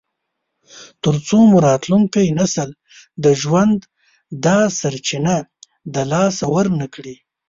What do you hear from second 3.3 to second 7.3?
ژوند دا سرچینه د لاسه ورنکړي.